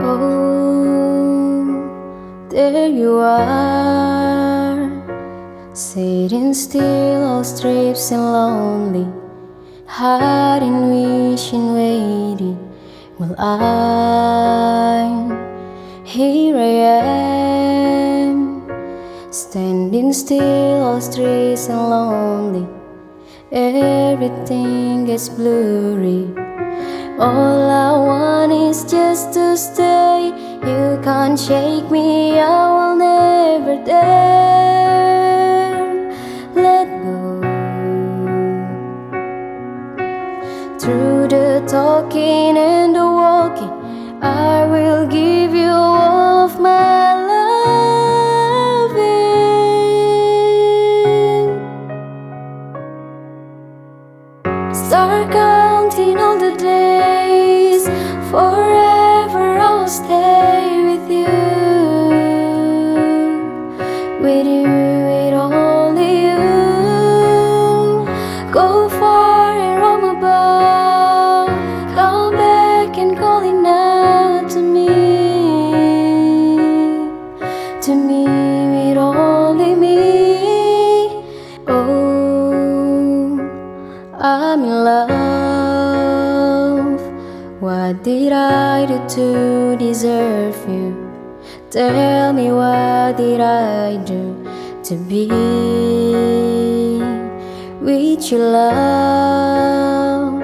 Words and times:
Oh, 0.00 1.74
there 2.50 2.86
you 2.86 3.18
are, 3.18 4.88
sitting 5.74 6.54
still, 6.54 7.24
all 7.24 7.42
strips 7.42 8.12
and 8.12 8.22
lonely, 8.22 9.08
hiding, 9.86 10.90
wishing, 11.32 11.74
waiting. 11.74 12.56
Well, 13.18 13.34
I'm 13.40 15.32
here, 16.04 16.56
I 16.56 16.60
am, 18.22 18.62
standing 19.32 20.12
still, 20.12 20.80
all 20.84 21.00
strips 21.00 21.68
and 21.68 21.90
lonely. 21.90 22.68
Everything 23.50 25.06
gets 25.06 25.28
blurry. 25.28 26.28
All 27.18 27.68
I 27.68 27.87
just 28.68 29.32
to 29.32 29.56
stay. 29.56 30.30
You 30.62 31.00
can't 31.02 31.38
shake 31.40 31.90
me, 31.90 32.38
I 32.38 32.68
will 32.76 32.96
never 32.96 33.82
dare 33.82 35.08
let 36.54 36.86
go. 37.02 37.40
Through 40.78 41.28
the 41.28 41.64
talking 41.66 42.58
and 42.58 42.94
the 42.94 43.06
walking, 43.06 43.72
I 44.22 44.66
will 44.66 45.06
give 45.06 45.54
you 45.54 45.70
all 45.70 46.44
of 46.44 46.60
my 46.60 47.14
loving. 47.30 47.54
Start 54.74 55.32
counting 55.32 56.18
all 56.18 56.38
the 56.38 56.54
days. 56.56 57.67
Forever 58.30 59.56
I'll 59.58 59.88
stay 59.88 60.84
with 60.84 61.10
you. 61.10 61.24
With 64.20 64.46
you, 64.46 64.68
with 65.08 65.32
only 65.32 66.10
you. 66.26 66.36
Go 68.52 68.90
far 68.90 69.56
and 69.56 69.80
roam 69.80 70.04
above. 70.16 71.48
Come 71.94 72.32
back 72.32 72.98
and 72.98 73.16
calling 73.16 73.64
out 73.66 74.50
to 74.50 74.60
me. 74.60 74.88
To 77.80 77.94
me, 77.94 78.24
with 78.24 78.98
only 78.98 79.27
What 87.88 88.04
did 88.04 88.32
I 88.34 88.84
do 88.84 88.98
to 89.16 89.76
deserve 89.78 90.58
you? 90.68 90.92
Tell 91.70 92.34
me 92.34 92.52
what 92.52 93.16
did 93.16 93.40
I 93.40 93.96
do 94.04 94.44
to 94.84 94.94
be 95.08 95.26
with 97.80 98.30
your 98.30 98.44
love? 98.52 100.42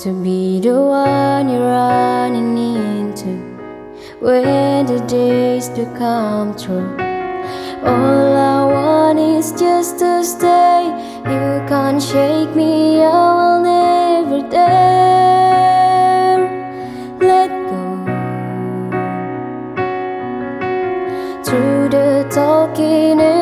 To 0.00 0.12
be 0.24 0.58
the 0.58 0.74
one 0.82 1.48
you're 1.50 1.60
running 1.60 2.58
into 2.58 3.30
when 4.18 4.86
the 4.86 4.98
days 5.06 5.68
do 5.68 5.86
come 5.96 6.56
true. 6.56 6.96
All 7.86 8.34
I 8.34 8.64
want 8.74 9.20
is 9.20 9.52
just 9.52 10.00
to 10.00 10.24
stay. 10.24 10.90
You 11.30 11.62
can't 11.68 12.02
shake 12.02 12.56
me, 12.56 12.81
Through 21.52 21.90
the 21.90 22.26
talking 22.30 23.20
and 23.20 23.41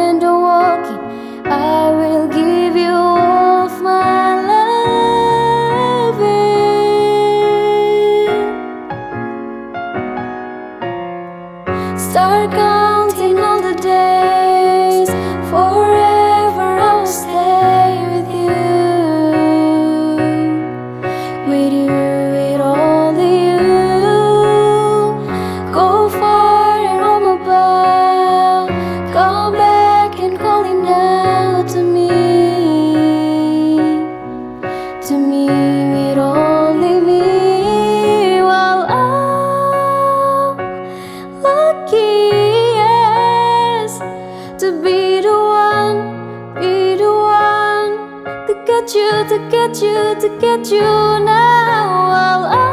get 48.81 48.95
you, 48.95 49.29
to 49.29 49.49
get 49.51 49.83
you, 49.83 50.21
to 50.21 50.39
get 50.41 50.71
you 50.71 50.81
now. 50.81 52.09
While 52.09 52.70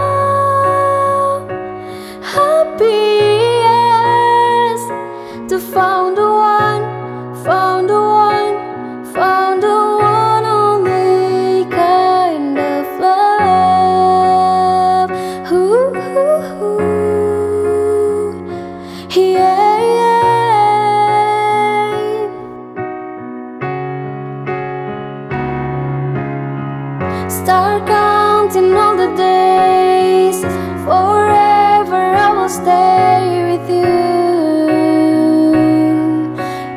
Start 27.47 27.87
counting 27.87 28.73
all 28.73 28.97
the 28.97 29.07
days. 29.15 30.41
Forever 30.83 32.03
I 32.25 32.33
will 32.35 32.49
stay 32.49 33.23
with 33.47 33.69
you. 33.69 33.87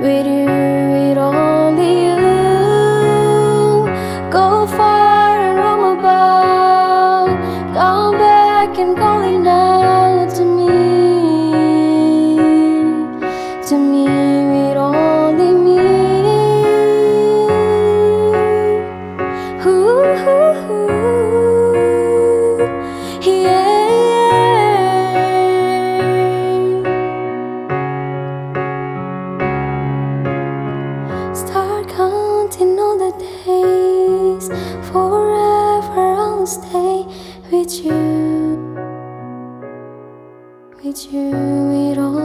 With 0.00 0.26
you, 0.26 0.46
with 0.94 1.18
only 1.18 1.92
you. 2.06 2.22
Go 4.30 4.64
far 4.68 5.40
and 5.40 5.58
roam 5.58 5.98
about. 5.98 7.30
Come 7.74 8.12
back 8.18 8.78
and 8.78 8.96
calling 8.96 9.44
out 9.48 9.79
stay 36.50 37.06
with 37.52 37.84
you. 37.84 38.58
With 40.82 41.12
you, 41.12 41.30
with 41.30 41.98
all. 41.98 42.19